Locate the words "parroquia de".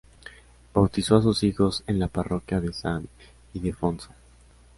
2.07-2.73